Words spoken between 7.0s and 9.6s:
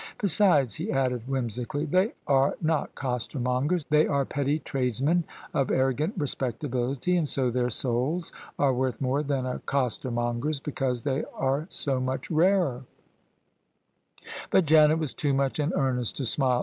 and so their souls are worth more than a